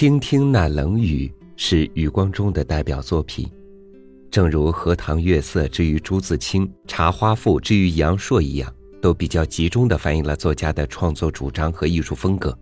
[0.00, 3.46] 听听那冷雨是余光中的代表作品，
[4.30, 12.58] 正如《荷塘月色》之于朱自清，《茶花赋》之于杨朔一样，都比较集中地反映了作家的创作主张和艺术风格。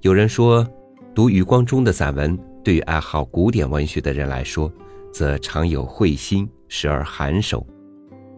[0.00, 0.66] 有人说，
[1.14, 2.34] 读余光中的散文，
[2.64, 4.72] 对于爱好古典文学的人来说，
[5.12, 7.58] 则常有会心，时而含手；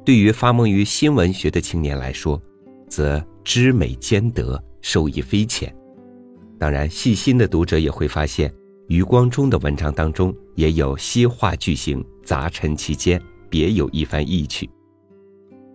[0.04, 2.42] 对于发蒙于新文学的青年来说，
[2.88, 5.72] 则知美兼得，受益匪浅。
[6.58, 8.50] 当然，细心的读者也会发现，
[8.88, 13.20] 余光中的文章当中也有西化句型杂陈其间，
[13.50, 14.68] 别有一番意趣。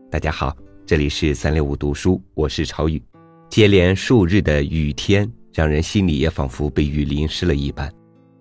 [0.09, 2.99] 大家好，这里是三六五读书，我是朝雨。
[3.47, 7.91] 接连数日的雨天，让人心里也仿佛被雨淋湿了一般。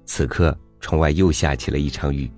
[0.06, 2.30] 此刻，窗外又下起了一场雨，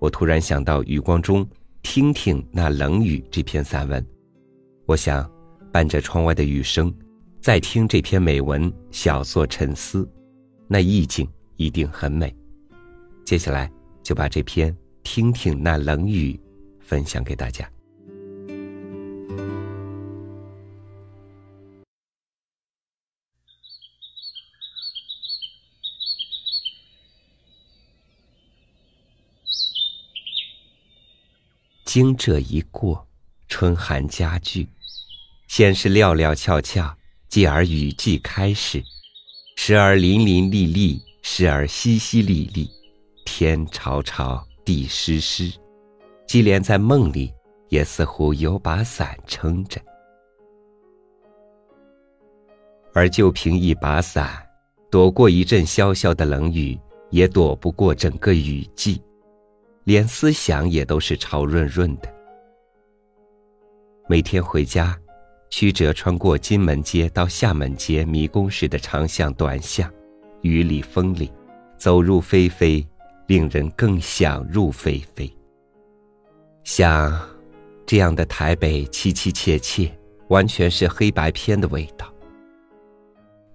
[0.00, 1.44] 我突然想到余光中
[1.80, 4.04] 《听听那冷雨》这篇散文，
[4.84, 5.30] 我想，
[5.72, 6.92] 伴着窗外的雨声。
[7.44, 10.10] 再听这篇美文，小作沉思，
[10.66, 12.34] 那意境一定很美。
[13.22, 13.70] 接下来
[14.02, 16.40] 就把这篇听听那冷雨
[16.80, 17.70] 分享给大家。
[31.84, 33.06] 经这一过，
[33.48, 34.66] 春寒加剧，
[35.46, 36.96] 先是料料峭峭。
[37.34, 38.80] 继而雨季开始，
[39.56, 42.70] 时而淋淋沥沥，时而淅淅沥沥，
[43.24, 45.52] 天潮潮，地湿湿，
[46.28, 47.34] 即连在梦里
[47.70, 49.80] 也似乎有把伞撑着。
[52.92, 54.48] 而就凭一把伞，
[54.88, 56.78] 躲过一阵潇潇的冷雨，
[57.10, 59.02] 也躲不过整个雨季，
[59.82, 62.08] 连思想也都是潮润润的。
[64.08, 64.96] 每天回家。
[65.56, 69.88] 曲折穿过金门街到厦门街迷宫式的长巷短巷，
[70.40, 71.30] 雨里风里，
[71.78, 72.84] 走入非非，
[73.28, 75.32] 令人更想入非非。
[76.64, 77.16] 想，
[77.86, 79.96] 这样的台北凄凄切切，
[80.26, 82.12] 完全是黑白片的味道。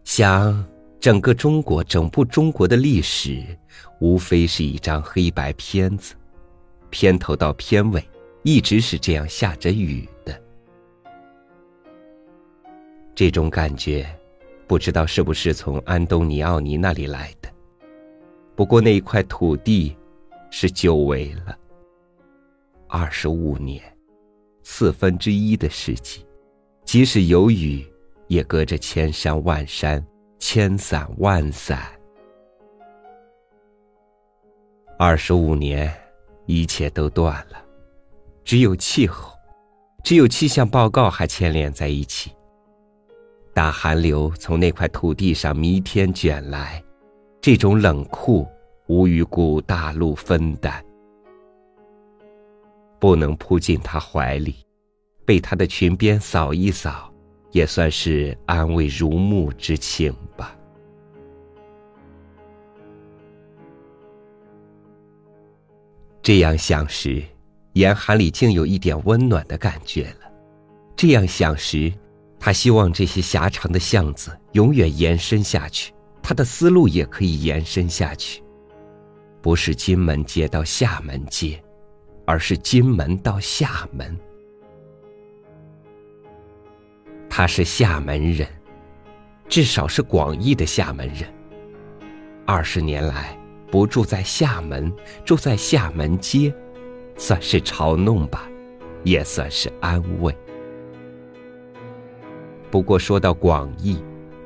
[0.06, 0.66] 想，
[1.02, 3.44] 整个中国，整部中国的历史，
[4.00, 6.16] 无非是一张黑白片子，
[6.90, 8.02] 片头到片尾，
[8.44, 10.08] 一直是这样下着雨
[13.20, 14.08] 这种感觉，
[14.66, 17.50] 不知道是不是从安东尼奥尼那里来的。
[18.56, 19.94] 不过那一块土地，
[20.50, 21.54] 是久违了。
[22.88, 23.84] 二十五年，
[24.64, 26.26] 四分之一的世纪，
[26.86, 27.86] 即使有雨，
[28.30, 30.02] 也隔着千山万山，
[30.40, 31.92] 千伞万伞。
[34.98, 35.94] 二十五年，
[36.46, 37.62] 一切都断了，
[38.46, 39.34] 只有气候，
[40.06, 42.32] 只有气象报告还牵连在一起。
[43.60, 46.82] 大寒流从那块土地上弥天卷来，
[47.42, 48.48] 这种冷酷
[48.88, 50.82] 无与古大陆分担，
[53.02, 54.56] 不能扑进他怀里，
[55.26, 57.14] 被他的裙边扫一扫，
[57.52, 60.56] 也算是安慰如沐之情吧。
[66.22, 67.22] 这样想时，
[67.74, 70.32] 严寒里竟有一点温暖的感觉了；
[70.96, 71.92] 这样想时。
[72.40, 78.42] 他希望这些狭长的巷子永远延伸下去，他的思路也可以延伸下去，
[79.42, 81.62] 不是金门街到厦门街，
[82.26, 84.18] 而是金门到厦门。
[87.30, 88.48] 他是厦门人，
[89.48, 91.32] 至少是广义的厦门人。
[92.46, 93.38] 二十年来
[93.70, 94.92] 不住在厦门，
[95.24, 96.54] 住在厦门街，
[97.18, 98.50] 算是嘲弄吧，
[99.04, 100.36] 也算是安慰。
[102.72, 103.98] 不过说到广义，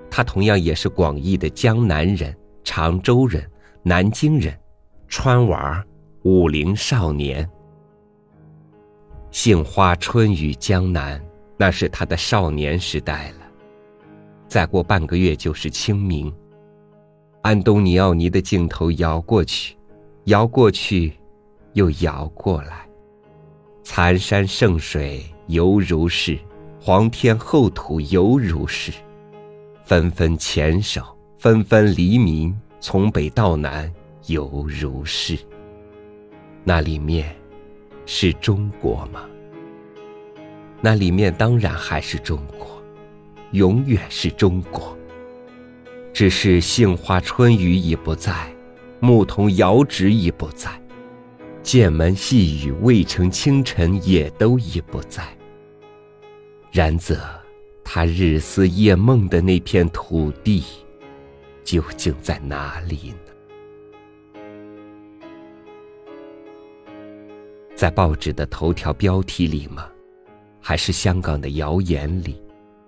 [0.10, 3.46] 他同样也是广义的江南人、常州人、
[3.82, 4.58] 南京人、
[5.08, 5.84] 川娃
[6.24, 7.48] 武陵少年。
[9.32, 11.22] 杏花春雨江南，
[11.58, 13.38] 那是他的少年时代了。
[14.48, 16.32] 再过半个月就是清明，
[17.42, 19.76] 安东尼奥尼的镜头摇过去，
[20.26, 21.12] 摇过去，
[21.74, 22.88] 又摇过来，
[23.84, 26.40] 残山剩水犹如是。
[26.86, 28.92] 黄天厚土犹如是，
[29.86, 31.02] 纷纷前手，
[31.38, 33.90] 纷纷黎民，从北到南
[34.26, 35.40] 犹如是。
[36.66, 37.34] 那里面
[38.06, 39.22] 是中国吗？
[40.82, 42.84] 那里面当然还是中国，
[43.52, 44.94] 永远是中国。
[46.12, 48.54] 只是杏花春雨已不在，
[49.00, 50.70] 牧童遥指已不在，
[51.62, 55.24] 剑门细雨未成清晨也都已不在。
[56.76, 57.20] 然则，
[57.84, 60.64] 他日思夜梦的那片土地，
[61.64, 64.42] 究竟在哪里呢？
[67.76, 69.88] 在报纸的头条标题里吗？
[70.60, 72.42] 还是香港的谣言里？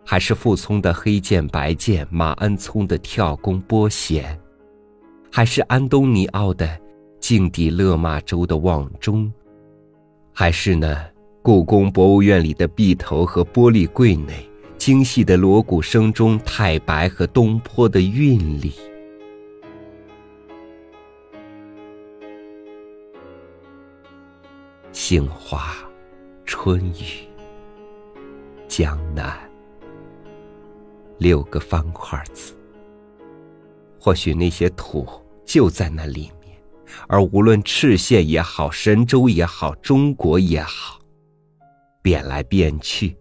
[0.04, 4.36] 还是傅聪的黑剑白剑，马鞍聪的跳弓拨弦？
[5.32, 6.68] 还是安东尼奥的
[7.20, 9.32] 境地勒马州的望中？
[10.34, 11.06] 还是呢？
[11.46, 14.50] 故宫博物院里的壁头和玻璃柜内，
[14.80, 18.72] 精细的锣鼓声中，太白和东坡的韵律。
[24.92, 25.76] 杏花，
[26.46, 27.30] 春雨，
[28.68, 29.38] 江南。
[31.20, 32.56] 六个方块字。
[34.00, 35.08] 或许那些土
[35.46, 36.58] 就在那里面，
[37.08, 41.00] 而无论赤县也好，神州也好，中国也好。
[42.06, 43.18] 变来变去，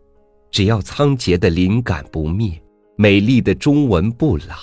[0.50, 2.62] 只要仓颉的灵感不灭，
[2.98, 4.54] 美丽的中文不老，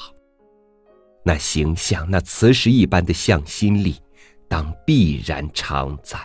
[1.26, 3.96] 那形象、那磁石一般的向心力，
[4.48, 6.20] 当必然常在。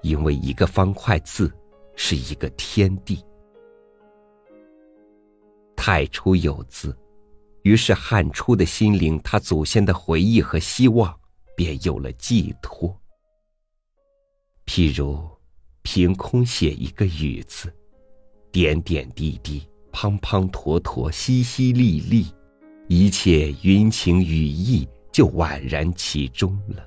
[0.00, 1.52] 因为一个方块字，
[1.94, 3.22] 是一个天地。
[5.76, 6.96] 太初有字，
[7.64, 11.14] 于是汉初的心灵，他祖先的回忆和希望，
[11.54, 12.98] 便有了寄托。
[14.64, 15.37] 譬如。
[15.90, 17.72] 凭空写一个雨字，
[18.52, 22.26] 点点滴滴，滂滂沱沱，淅淅沥沥，
[22.88, 26.86] 一切云情雨意就宛然其中了。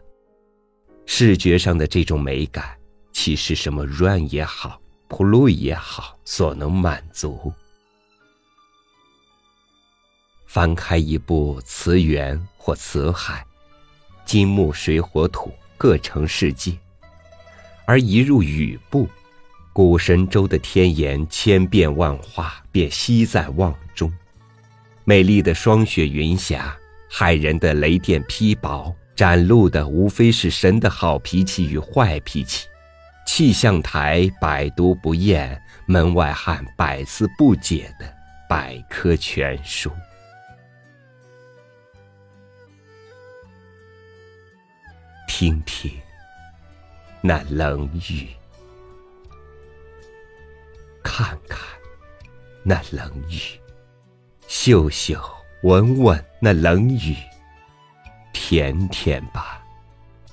[1.07, 2.77] 视觉上的这种美感，
[3.11, 7.51] 岂是什么 run 也好，play 也好所能满足？
[10.45, 13.43] 翻开一部词源或词海，
[14.25, 16.77] 金木水火土各成世界。
[17.91, 19.05] 而一入雨部，
[19.73, 24.09] 古神州的天颜千变万化，便悉在望中。
[25.03, 26.73] 美丽的霜雪云霞，
[27.11, 32.65] 骇人的雷电劈雹，展露的无非是神的好脾气与坏脾气。
[33.27, 38.09] 气象台百读不厌，门外汉百思不解的
[38.47, 39.91] 百科全书。
[45.27, 45.91] 听听。
[47.23, 48.29] 那冷雨，
[51.03, 51.59] 看看
[52.63, 53.39] 那冷雨，
[54.47, 55.21] 嗅嗅
[55.61, 57.15] 闻闻那冷雨，
[58.33, 59.63] 舔舔吧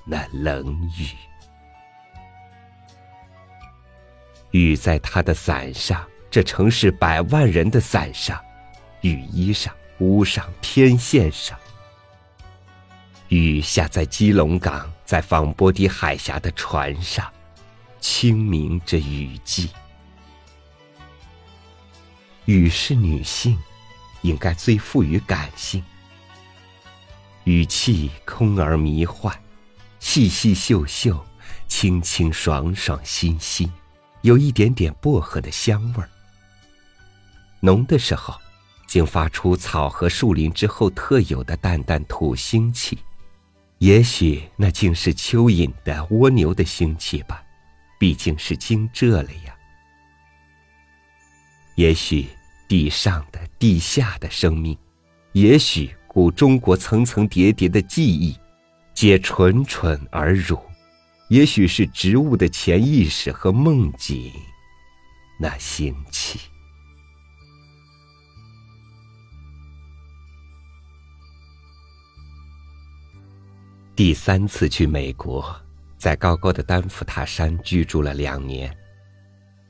[0.07, 0.67] 那冷
[0.99, 1.09] 雨。
[4.53, 8.43] 雨在他的伞上，这城市百万人的伞上，
[9.03, 11.59] 雨衣上、屋上、天线上。
[13.29, 17.27] 雨下在基隆港，在仿波迪海峡的船上，
[17.99, 19.71] 清明着雨季。
[22.45, 23.59] 雨是女性，
[24.21, 25.83] 应该最富于感性。
[27.45, 29.35] 语气空而迷幻，
[29.99, 31.25] 细细秀秀，
[31.69, 33.73] 清清爽爽，新新，
[34.21, 36.11] 有一点点薄荷的香味儿。
[37.61, 38.39] 浓的时候，
[38.87, 42.99] 竟发出草和树林之后特有的淡淡土腥气。
[43.79, 47.43] 也许那竟是蚯蚓的蜗牛的腥气吧，
[47.99, 49.55] 毕竟是惊蛰了呀。
[51.77, 52.27] 也许
[52.67, 54.77] 地上的、地下的生命，
[55.33, 58.37] 也许古中国层层叠叠的记忆，
[58.95, 60.61] 皆蠢蠢而入。
[61.29, 64.33] 也许是植物的潜意识和梦境，
[65.39, 66.41] 那腥气。
[73.99, 75.53] 第三次去美国，
[75.97, 78.73] 在高高的丹佛塔山居住了两年。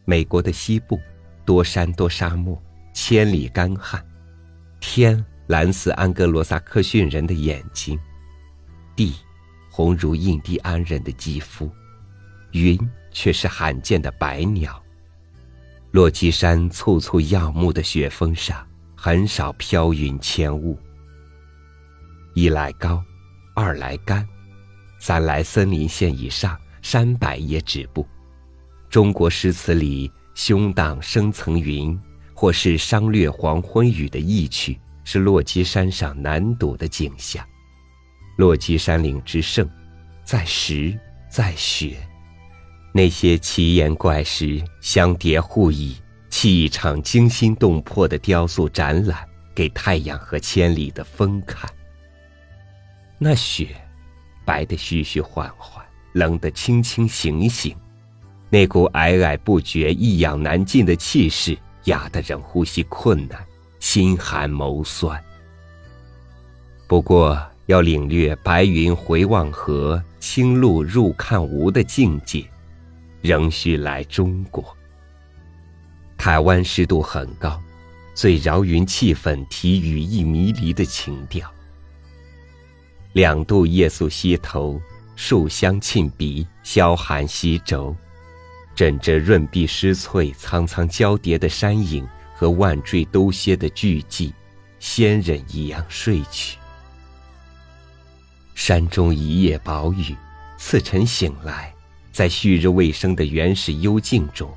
[0.04, 1.00] 美国的西部，
[1.46, 4.06] 多山多沙漠，千里干旱，
[4.80, 7.98] 天蓝似安格罗萨克逊人的眼睛，
[8.94, 9.14] 地
[9.70, 11.72] 红如印第安人的肌肤，
[12.50, 12.78] 云
[13.10, 14.78] 却是罕见的白鸟。
[15.90, 18.62] 落基山簇簇耀目的雪峰上，
[18.94, 20.78] 很少飘云千雾。
[22.34, 23.02] 一来高。
[23.60, 24.24] 二来干，
[25.00, 28.06] 三来森林线以上，山柏也止步。
[28.88, 31.98] 中国诗词里“胸挡生层云”
[32.32, 37.44] 或是“商略黄昏雨”的意趣，是落基山上难睹的景象。
[38.36, 39.68] 落基山岭之胜，
[40.22, 40.96] 在石，
[41.28, 41.96] 在雪。
[42.92, 45.96] 那些奇岩怪石相叠互倚，
[46.30, 51.68] 砌一场惊心动魄的雕塑展览，给太阳和千里的风看。
[53.20, 53.74] 那雪，
[54.44, 57.74] 白的虚虚幻幻，冷的清清醒醒，
[58.48, 63.44] 那股皑皑不绝、一仰难尽的气势，压得人呼吸困难，
[63.80, 65.20] 心寒眸酸。
[66.86, 72.44] 不过要领略白云回望河，青露入看无的境界，
[73.20, 74.64] 仍需来中国。
[76.16, 77.60] 台湾湿度很高，
[78.14, 81.52] 最饶云气氛提雨意迷离的情调。
[83.14, 84.80] 两度夜宿溪头，
[85.16, 87.96] 树香沁鼻，萧寒溪轴，
[88.74, 94.32] 枕着润碧湿翠、苍苍交叠的山影和万坠都歇的巨迹，
[94.78, 96.58] 仙人一样睡去。
[98.54, 100.14] 山中一夜薄雨，
[100.58, 101.72] 次晨醒来，
[102.12, 104.54] 在旭日未升的原始幽静中，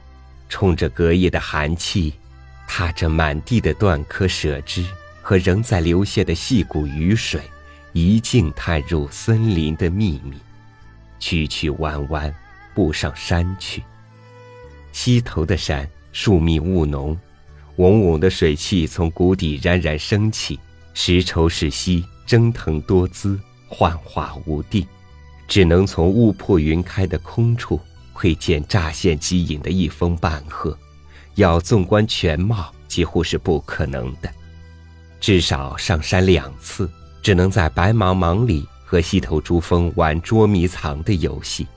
[0.49, 2.13] 冲着隔夜的寒气，
[2.67, 4.85] 踏着满地的断柯舍枝
[5.21, 7.41] 和仍在流泻的细谷雨水。
[7.93, 10.37] 一径探入森林的秘密，
[11.19, 12.33] 曲曲弯弯，
[12.73, 13.83] 步上山去。
[14.93, 17.17] 溪头的山树密雾浓，
[17.75, 20.57] 嗡嗡的水汽从谷底冉冉升起，
[20.93, 24.87] 石稠石稀，蒸腾多姿，幻化无定，
[25.47, 27.77] 只能从雾破云开的空处
[28.13, 30.77] 窥见乍现机隐的一峰半壑，
[31.35, 34.33] 要纵观全貌几乎是不可能的。
[35.19, 36.89] 至少上山两次。
[37.21, 41.67] 只能在白茫茫里和溪头珠峰玩捉迷藏的游戏。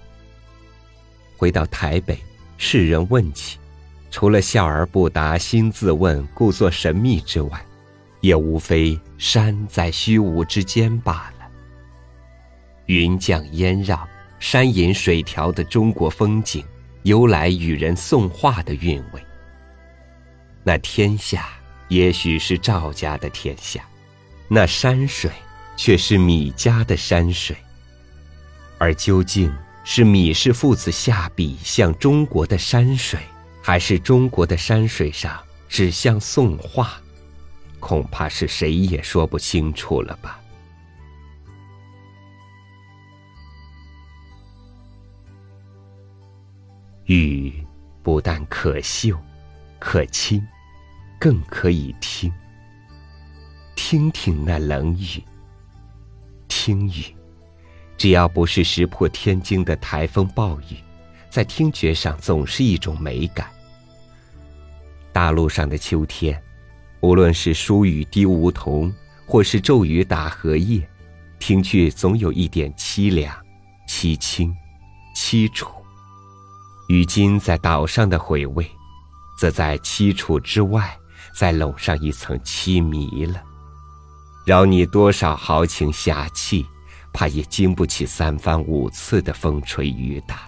[1.37, 2.19] 回到台北，
[2.57, 3.59] 世人问起，
[4.11, 7.67] 除了笑而不答、心自问、故作神秘之外，
[8.21, 11.47] 也无非山在虚无之间罢了。
[12.87, 14.09] 云降烟绕、
[14.39, 16.65] 山隐水调的中国风景，
[17.03, 19.23] 由来与人送画的韵味。
[20.63, 21.49] 那天下
[21.89, 23.85] 也许是赵家的天下。
[24.55, 25.33] 那山水，
[25.77, 27.57] 却是米家的山水。
[28.79, 33.19] 而究竟是米氏父子下笔像中国的山水，
[33.61, 36.93] 还是中国的山水上只像宋画，
[37.81, 40.41] 恐怕是谁也说不清楚了吧。
[47.07, 47.53] 雨
[48.05, 49.21] 不但可嗅、
[49.81, 50.41] 可亲，
[51.19, 52.33] 更可以听。
[53.77, 55.23] 听听那冷雨，
[56.49, 57.15] 听雨，
[57.97, 60.77] 只要不是石破天惊的台风暴雨，
[61.29, 63.49] 在听觉上总是一种美感。
[65.13, 66.41] 大陆上的秋天，
[67.01, 68.93] 无论是疏雨滴梧桐，
[69.27, 70.87] 或是骤雨打荷叶，
[71.39, 73.37] 听去总有一点凄凉、
[73.89, 74.55] 凄清、
[75.17, 75.71] 凄楚。
[76.89, 78.69] 雨今在岛上的回味，
[79.39, 80.97] 则在凄楚之外，
[81.35, 83.43] 再笼上一层凄迷了。
[84.45, 86.67] 饶你多少豪情侠气，
[87.15, 90.41] 怕也经不起三番五次的风吹雨打。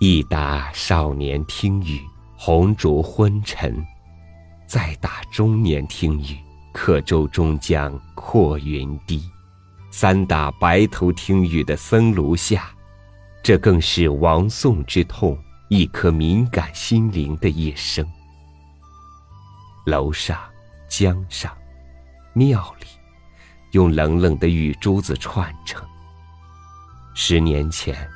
[0.00, 2.00] 一打少年听雨，
[2.36, 3.72] 红烛昏沉；
[4.66, 6.36] 再打中年听雨，
[6.72, 9.20] 客舟中将阔云低；
[9.92, 12.70] 三打白头听雨的僧庐下，
[13.42, 18.04] 这更是亡宋之痛，一颗敏感心灵的一生。
[19.86, 20.38] 楼上，
[20.88, 21.56] 江上。
[22.38, 22.86] 庙里，
[23.72, 25.84] 用冷冷的雨珠子串成。
[27.12, 28.08] 十年前，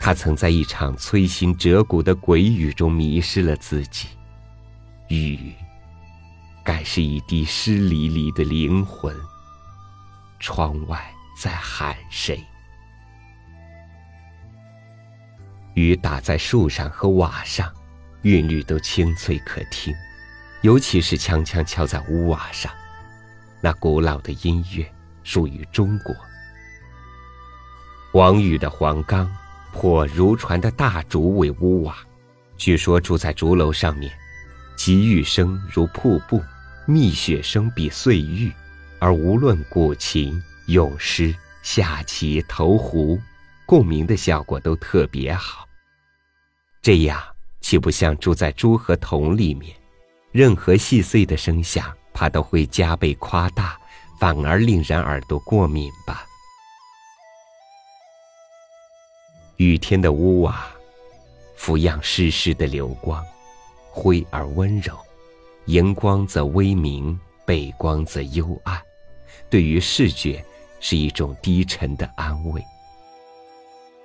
[0.00, 4.08] 他曾在一场摧心折骨的鬼雨中迷失了自己。
[5.08, 5.52] 雨，
[6.64, 9.14] 该是一滴湿淋淋的灵魂。
[10.40, 10.98] 窗外
[11.38, 12.42] 在喊谁？
[15.74, 17.70] 雨打在树上和瓦上，
[18.22, 19.94] 韵律都清脆可听，
[20.62, 22.72] 尤其是锵锵敲在屋瓦上。
[23.60, 24.86] 那古老的音乐
[25.22, 26.14] 属于中国。
[28.12, 29.30] 王宇的黄冈，
[29.72, 31.96] 破如船的大竹为屋瓦，
[32.56, 34.10] 据说住在竹楼上面，
[34.76, 36.42] 急雨声如瀑布，
[36.86, 38.50] 密雪声比碎玉，
[38.98, 43.20] 而无论古琴、咏诗、下棋、投壶，
[43.66, 45.68] 共鸣的效果都特别好。
[46.80, 47.20] 这样
[47.60, 49.76] 岂不像住在猪和桶里面，
[50.32, 51.94] 任何细碎的声响。
[52.12, 53.78] 怕都会加倍夸大，
[54.18, 56.24] 反而令人耳朵过敏吧。
[59.56, 60.68] 雨天的屋瓦，
[61.56, 63.24] 俯仰湿湿的流光，
[63.90, 64.96] 灰而温柔，
[65.66, 68.80] 荧光则微明，背光则幽暗，
[69.50, 70.44] 对于视觉
[70.78, 72.64] 是一种低沉的安慰。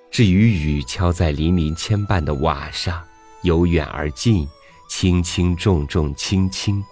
[0.10, 3.04] 至于雨敲在林林牵绊的瓦上，
[3.44, 4.48] 由远而近，
[4.90, 6.84] 轻轻重重轻轻。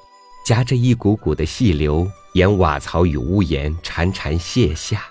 [0.43, 5.03] 夹着一股股的细流，沿瓦槽与屋檐潺潺泻下，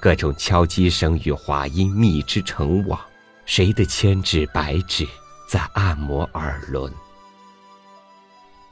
[0.00, 3.00] 各种敲击声与滑音密织成网，
[3.46, 5.06] 谁的千指百指
[5.48, 6.92] 在按摩耳轮？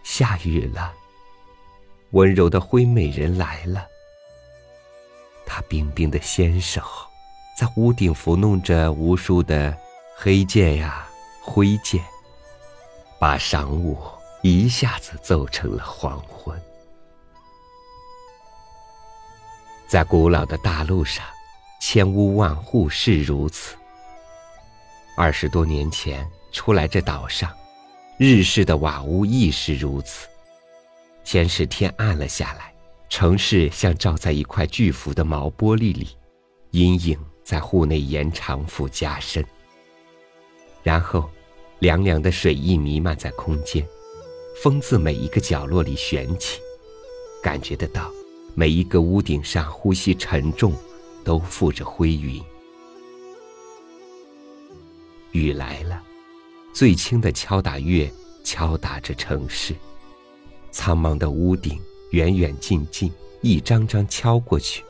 [0.03, 0.93] 下雨了，
[2.11, 3.87] 温柔的灰美人来了。
[5.47, 6.83] 她冰冰的纤手，
[7.57, 9.75] 在屋顶抚弄着无数的
[10.17, 11.07] 黑键呀、
[11.41, 12.03] 灰键，
[13.21, 13.97] 把晌午
[14.43, 16.61] 一下子奏成了黄昏。
[19.87, 21.25] 在古老的大陆上，
[21.81, 23.77] 千屋万户是如此。
[25.17, 27.51] 二十多年前出来这岛上。
[28.19, 30.29] 日式的瓦屋亦是如此。
[31.25, 32.73] 先是天暗了下来，
[33.09, 36.17] 城市像罩在一块巨幅的毛玻璃里，
[36.71, 39.45] 阴影在户内延长复加深。
[40.83, 41.29] 然后，
[41.81, 43.85] 凉凉的水意弥漫在空间，
[44.63, 46.61] 风自每一个角落里旋起，
[47.43, 48.09] 感觉得到
[48.55, 50.73] 每一个屋顶上呼吸沉重，
[51.25, 52.41] 都附着灰云。
[55.33, 56.01] 雨来了。
[56.73, 58.09] 最轻的敲打乐，
[58.45, 59.75] 敲打着城市。
[60.71, 61.77] 苍茫的屋顶，
[62.13, 64.85] 远远近近，一张张敲过去。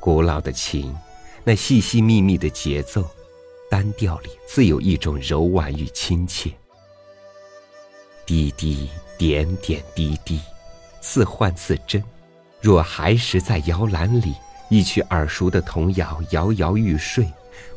[0.00, 0.92] 古老的琴，
[1.44, 3.08] 那细细密密的节奏，
[3.70, 6.52] 单调里自有一种柔婉与亲切。
[8.28, 10.38] 滴滴点点滴滴，
[11.00, 12.04] 似幻似真。
[12.60, 14.34] 若孩时在摇篮里，
[14.68, 17.26] 一曲耳熟的童谣摇摇欲睡，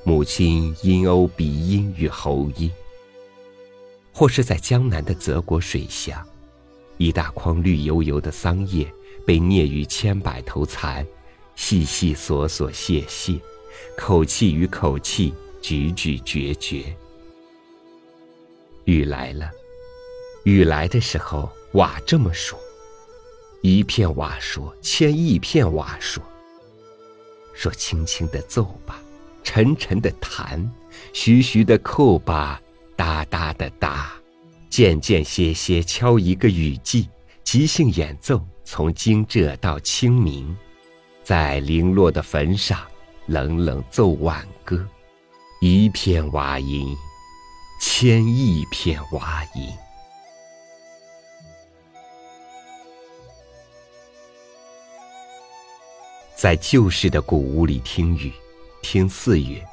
[0.03, 2.69] 母亲音欧鼻音与喉音。
[4.11, 6.21] 或是在江南的泽国水乡，
[6.97, 8.85] 一大筐绿油油的桑叶
[9.25, 11.07] 被啮于千百头蚕，
[11.55, 13.39] 细细索索谢谢，
[13.97, 16.93] 口气与口气句句决绝。
[18.83, 19.49] 雨来了，
[20.43, 22.59] 雨来的时候，瓦这么说：
[23.61, 26.23] 一片瓦说，千亿片瓦说。
[27.53, 28.99] 说轻轻的奏吧，
[29.43, 30.71] 沉沉的弹，
[31.13, 32.59] 徐徐的扣吧。
[32.95, 34.11] 哒哒的哒，
[34.69, 37.09] 间间歇歇敲一个雨季，
[37.43, 40.55] 即兴演奏，从惊蛰到清明，
[41.23, 42.79] 在零落的坟上
[43.25, 44.87] 冷冷奏挽歌，
[45.61, 46.95] 一片瓦音，
[47.79, 49.67] 千亿片瓦音。
[56.41, 58.33] 在旧式的古屋里听雨，
[58.81, 59.63] 听四月，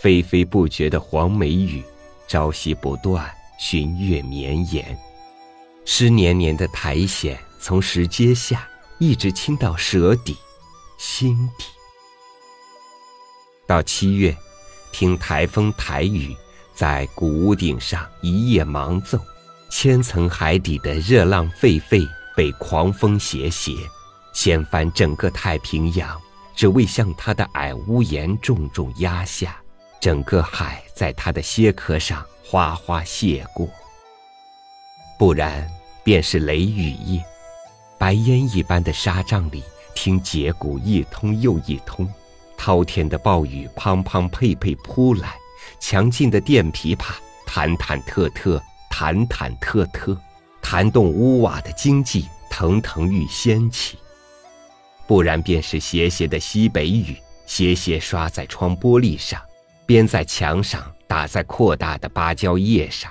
[0.00, 1.84] 霏霏不绝的黄梅雨。
[2.26, 4.98] 朝夕不断，旬月绵延，
[5.84, 8.66] 湿黏黏的苔藓从石阶下
[8.98, 10.34] 一直倾到舌底、
[10.96, 11.66] 心底。
[13.66, 14.34] 到七月，
[14.92, 16.34] 听台风台雨
[16.74, 19.20] 在古屋顶上一夜忙奏，
[19.70, 23.72] 千层海底的热浪沸沸被狂风斜斜
[24.36, 26.20] 掀翻整个太平洋，
[26.54, 29.56] 只为向他的矮屋檐重重压下。
[29.98, 33.66] 整个海在他的歇壳上哗哗泻过，
[35.18, 35.66] 不然
[36.04, 37.24] 便是雷雨夜，
[37.96, 42.06] 白烟一般的沙帐里，听节鼓一通又一通，
[42.58, 45.34] 滔天的暴雨砰砰沛沛扑来，
[45.80, 47.14] 强劲的电琵琶
[47.46, 50.14] 弹弹特特弹弹特特，
[50.60, 53.96] 弹动屋瓦的经济腾腾欲掀起；
[55.06, 57.16] 不然便是斜斜的西北雨，
[57.46, 59.40] 斜斜刷在窗玻璃上。
[59.86, 63.08] 边在墙上，打在扩大的芭蕉叶上，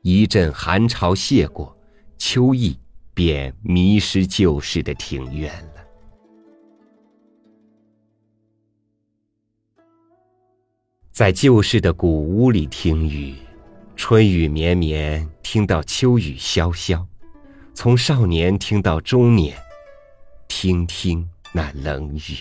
[0.00, 1.76] 一阵寒潮泻过，
[2.16, 2.78] 秋意
[3.12, 5.84] 便迷失旧时的庭院了。
[11.12, 13.34] 在旧式的古屋里听雨，
[13.94, 17.04] 春雨绵绵，听到秋雨潇潇，
[17.74, 19.54] 从少年听到中年，
[20.48, 22.36] 听听那冷雨，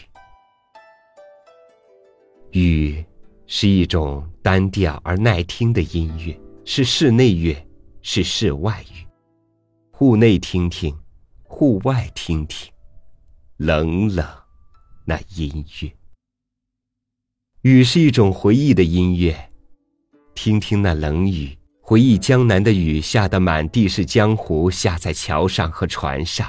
[2.51, 3.05] 雨。
[3.49, 7.55] 是一种单调而耐听的音乐，是室内乐，
[8.01, 9.07] 是室外乐。
[9.93, 10.93] 户内听听，
[11.43, 12.69] 户外听听，
[13.55, 14.27] 冷冷
[15.05, 15.89] 那音乐。
[17.61, 19.49] 雨是一种回忆的音乐，
[20.35, 21.57] 听听那冷雨，
[21.89, 26.45] 回忆江南的雨下得满地是江湖，下在桥上和船上，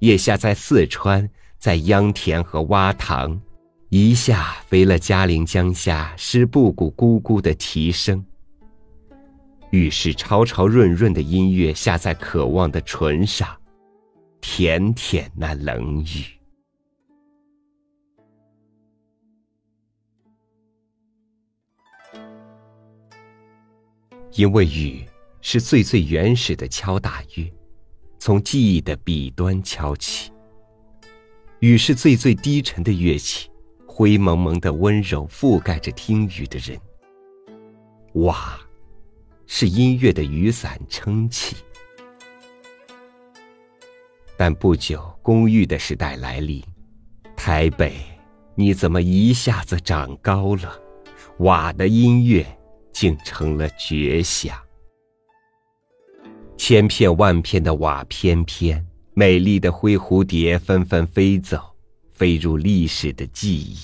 [0.00, 1.26] 也下在四川，
[1.58, 3.40] 在秧田和洼塘。
[3.88, 8.22] 一下飞了嘉陵江下湿布谷咕咕的啼声。
[9.70, 13.48] 雨是潮潮润润的音乐下在渴望的唇上，
[14.42, 16.41] 舔舔那冷雨。
[24.34, 25.04] 因为雨
[25.40, 27.52] 是最最原始的敲打乐，
[28.18, 30.32] 从记忆的笔端敲起。
[31.60, 33.48] 雨是最最低沉的乐器。
[33.94, 36.80] 灰蒙蒙的温柔覆盖着听雨的人。
[38.14, 38.58] 哇，
[39.46, 41.56] 是音乐的雨伞撑起。
[44.34, 46.64] 但不久，公寓的时代来临，
[47.36, 47.92] 台北，
[48.54, 50.80] 你怎么一下子长高了？
[51.40, 52.46] 瓦的音乐
[52.92, 54.56] 竟成了绝响。
[56.56, 61.60] 千片万片的瓦翩翩，美丽的灰蝴蝶纷纷飞走，
[62.12, 63.76] 飞入历史的记忆。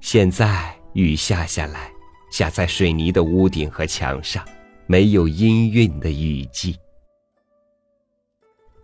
[0.00, 1.92] 现在雨下下来，
[2.32, 4.44] 下在水泥的屋顶和墙上，
[4.86, 6.76] 没有音韵的雨季。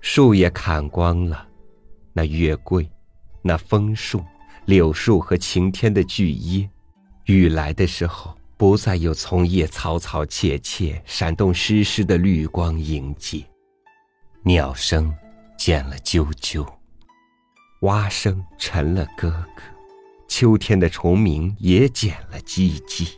[0.00, 1.48] 树也砍光了，
[2.12, 2.88] 那月桂，
[3.40, 4.22] 那枫树、
[4.66, 6.68] 柳树和晴天的巨椰，
[7.24, 8.36] 雨来的时候。
[8.62, 13.44] 不再有丛叶草草切切，闪动湿湿的绿光迎接。
[14.44, 15.12] 鸟声
[15.58, 16.64] 减了啾啾，
[17.80, 19.62] 蛙声沉了咯咯，
[20.28, 23.08] 秋天的虫鸣也减了唧唧。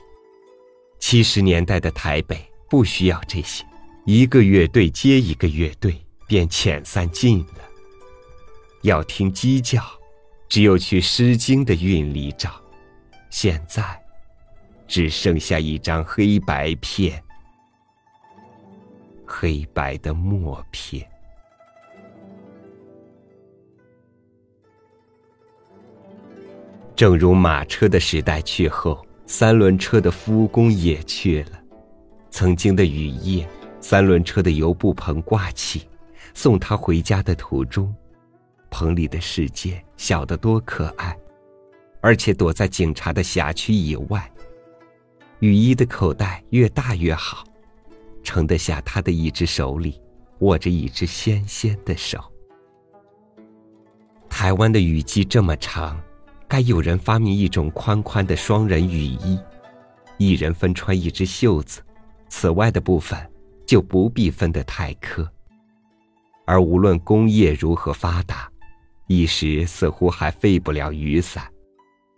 [0.99, 3.67] 七十年代的台北不需要这些，
[4.07, 5.95] 一个乐队接一个乐队
[6.27, 7.61] 便遣散尽了。
[8.81, 9.85] 要听鸡叫，
[10.49, 12.51] 只有去《诗经》的韵里找。
[13.29, 14.03] 现在。
[14.87, 17.23] 只剩下一张黑白片，
[19.27, 21.07] 黑白的默片。
[26.95, 31.61] 正如马车的时代去后，三轮车的夫工也去了。
[32.31, 33.49] 曾经的雨夜，
[33.81, 35.89] 三轮车的油布棚挂起，
[36.35, 37.93] 送他回家的途中，
[38.71, 41.17] 棚里的世界小得多可爱，
[42.01, 44.31] 而且躲在警察的辖区以外。
[45.41, 47.45] 雨衣的口袋越大越好，
[48.23, 50.01] 盛得下他的一只手里
[50.39, 52.19] 握着一只纤纤的手。
[54.29, 56.01] 台湾的雨季这么长，
[56.49, 59.39] 该有人发明一种宽宽的双人雨衣，
[60.19, 61.83] 一人分穿一只袖子，
[62.29, 63.19] 此外的部分
[63.67, 65.27] 就不必分得太苛。
[66.47, 68.51] 而无论工业如何发达，
[69.09, 71.47] 一时似乎还废不了雨伞，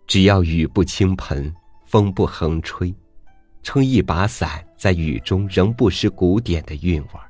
[0.05, 1.53] 只要雨不倾盆，
[1.85, 2.93] 风不横吹。
[3.67, 7.29] 撑一把伞，在雨中仍不失古典的韵味儿。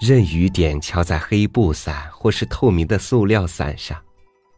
[0.00, 4.00] 任雨点敲在黑布伞或是透明的塑料伞上，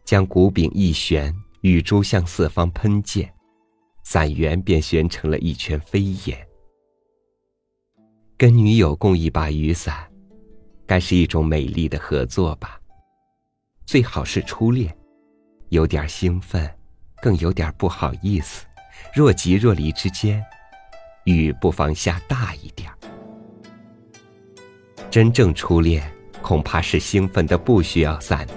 [0.05, 3.27] 将鼓柄一旋，雨珠向四方喷溅，
[4.03, 6.37] 伞缘便旋成了一圈飞檐。
[8.37, 10.07] 跟女友共一把雨伞，
[10.85, 12.79] 该是一种美丽的合作吧？
[13.87, 14.95] 最好是初恋，
[15.69, 16.71] 有点兴奋，
[17.23, 18.67] 更有点不好意思。
[19.13, 20.43] 若即若离之间，
[21.25, 22.91] 雨不妨下大一点
[25.09, 26.03] 真正初恋，
[26.41, 28.53] 恐怕是兴奋的不需要伞的，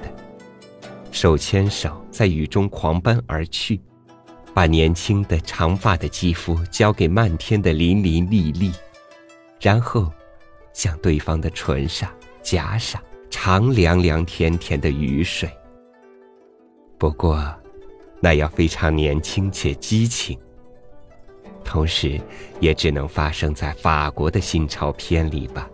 [1.11, 3.81] 手牵手在雨中狂奔而去，
[4.53, 8.75] 把年轻的长发的肌肤交给漫天的淋淋沥沥，
[9.61, 10.13] 然后，
[10.73, 12.11] 向对方的唇上
[12.43, 15.51] 夹上长凉凉甜甜的雨水。
[16.99, 17.60] 不过。
[18.21, 20.39] 那要非常年轻且激情，
[21.65, 22.21] 同时，
[22.61, 25.69] 也只能发生在法国的新潮片里吧。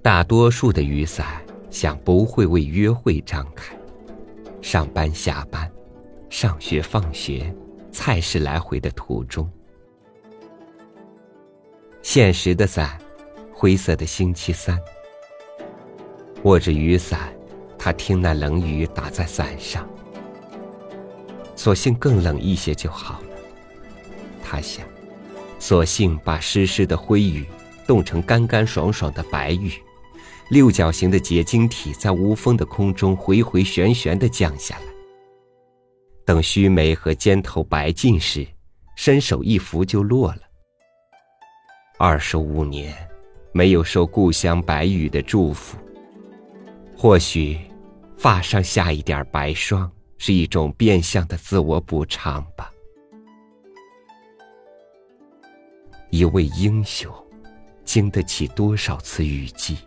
[0.00, 3.76] 大多数的雨伞想不会为约会张开，
[4.60, 5.70] 上班下班，
[6.30, 7.52] 上学放学，
[7.90, 9.50] 菜市来回的途中。
[12.02, 12.98] 现实的伞，
[13.52, 14.78] 灰色的星期三。
[16.44, 17.32] 握着雨伞，
[17.78, 19.88] 他听那冷雨打在伞上，
[21.54, 23.28] 索性更冷一些就好了。
[24.42, 24.84] 他想，
[25.60, 27.46] 索性把湿湿的灰雨
[27.86, 29.72] 冻成干干爽爽的白雨，
[30.50, 34.82] 六角形的结晶体在无风的空中回回旋旋的降下来。
[36.24, 38.44] 等须眉和肩头白尽时，
[38.96, 40.40] 伸手一拂就落了。
[41.98, 42.92] 二十五年，
[43.52, 45.76] 没有受故乡白雨的祝福。
[47.02, 47.58] 或许，
[48.16, 52.70] 发上下一点白霜是一种变相的自我补偿吧。
[56.10, 57.12] 一位英雄，
[57.84, 59.78] 经得起多少次雨季？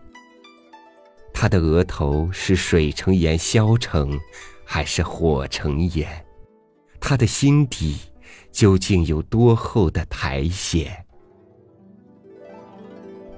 [1.34, 4.20] 他的额头是水成盐消成，
[4.66, 6.26] 还是火成盐？
[7.00, 7.96] 他的心底
[8.52, 10.86] 究竟有多厚的苔藓？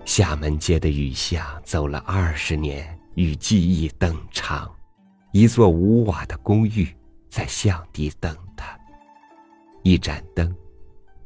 [0.03, 2.96] 厦门街的雨巷走了二十年。
[3.17, 4.71] 与记忆等长，
[5.31, 6.87] 一座无瓦的公寓
[7.27, 8.79] 在巷底等他，
[9.81, 10.55] 一盏灯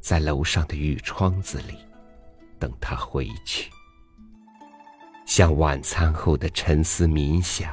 [0.00, 1.76] 在楼上的雨窗子里
[2.58, 3.70] 等他回去，
[5.26, 7.70] 像晚餐后的沉思冥想，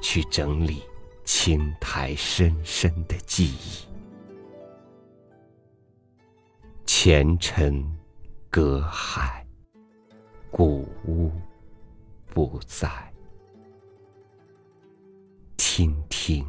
[0.00, 0.84] 去整理
[1.24, 3.84] 青苔深深的记忆。
[6.86, 7.84] 前尘
[8.48, 9.44] 隔海，
[10.52, 11.32] 古屋
[12.32, 13.12] 不在。
[15.76, 16.46] 听听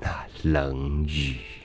[0.00, 1.59] 那冷雨。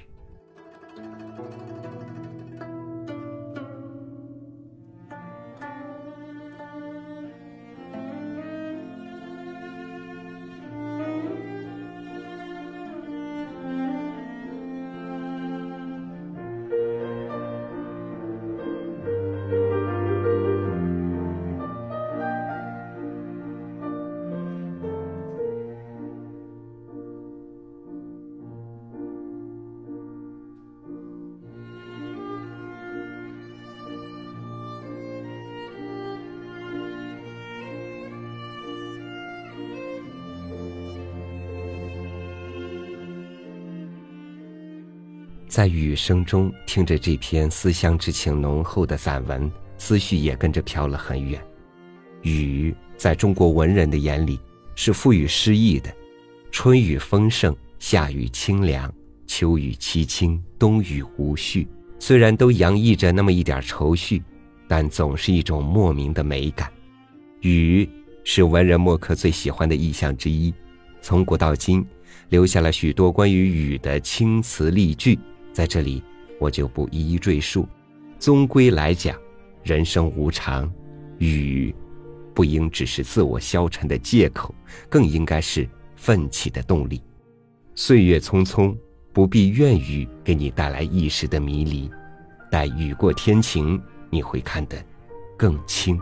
[45.55, 51.41] 在雨声中听着这篇思乡之情浓厚的散文，思绪也跟着飘了很远。
[52.23, 54.37] 雨在中国文人的眼里
[54.75, 55.89] 是赋予诗意的，
[56.51, 58.93] 春雨丰盛，夏雨清凉，
[59.27, 61.65] 秋雨凄清，冬雨无序。
[61.99, 64.21] 虽然都洋溢着那么一点愁绪，
[64.67, 66.69] 但总是一种莫名的美感。
[67.39, 67.89] 雨
[68.25, 70.53] 是文人墨客最喜欢的意象之一，
[71.01, 71.87] 从古到今，
[72.27, 75.17] 留下了许多关于雨的青词丽句。
[75.55, 76.03] 在这里，
[76.37, 77.65] 我就不一一赘述。
[78.19, 79.17] 终归来讲，
[79.63, 80.69] 人生无常，
[81.17, 81.73] 雨
[82.33, 84.53] 不应只是自我消沉的借口，
[84.89, 85.65] 更应该是
[85.95, 87.01] 奋起的动力。
[87.73, 88.75] 岁月匆匆，
[89.13, 91.89] 不必怨雨给你带来一时的迷离，
[92.51, 94.75] 待雨过天晴，你会看得
[95.37, 95.97] 更清、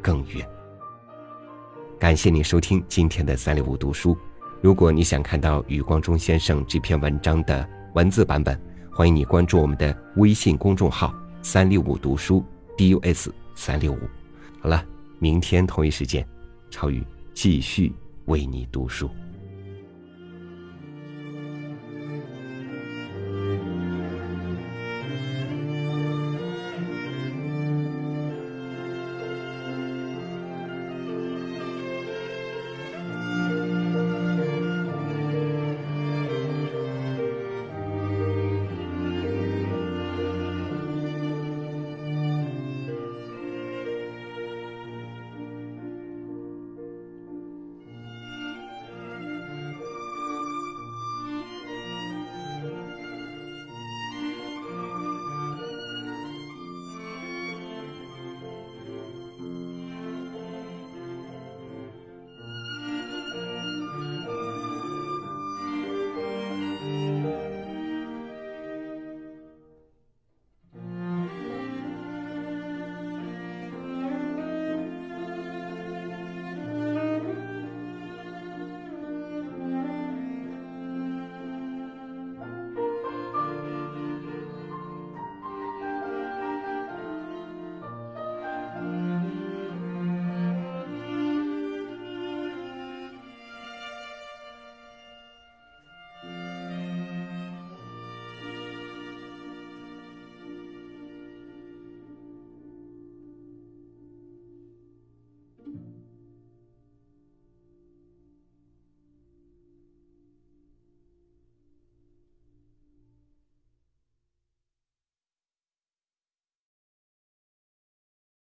[0.00, 0.48] 更远。
[1.98, 4.16] 感谢你收听今天的三六五读书。
[4.62, 8.60] 如果你想看到余光中先生这篇文章的，文字版本，
[8.92, 12.44] 欢迎你关注我们的微信公众号“三六五读书
[12.76, 13.98] ”，DUS 三六五。
[14.60, 14.84] 好了，
[15.18, 16.22] 明天同一时间，
[16.70, 17.90] 超宇继续
[18.26, 19.08] 为你读书。